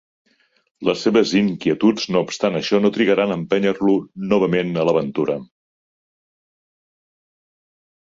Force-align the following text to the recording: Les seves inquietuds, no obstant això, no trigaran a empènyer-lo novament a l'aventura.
Les 0.87 1.03
seves 1.07 1.33
inquietuds, 1.41 2.07
no 2.15 2.23
obstant 2.29 2.57
això, 2.61 2.81
no 2.87 2.91
trigaran 2.97 3.35
a 3.35 3.39
empènyer-lo 3.43 3.95
novament 4.35 4.75
a 4.75 4.89
l'aventura. 4.91 5.39